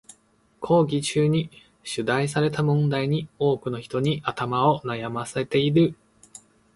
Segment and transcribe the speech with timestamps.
[0.61, 1.51] 講義中に
[1.83, 5.93] 出題された問題に多くの人に頭を悩ませている。